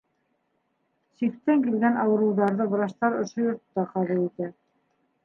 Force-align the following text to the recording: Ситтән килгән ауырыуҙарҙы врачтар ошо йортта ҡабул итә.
Ситтән 1.19 1.61
килгән 1.65 1.99
ауырыуҙарҙы 2.03 2.67
врачтар 2.71 3.19
ошо 3.19 3.45
йортта 3.45 3.85
ҡабул 3.93 4.23
итә. 4.25 4.49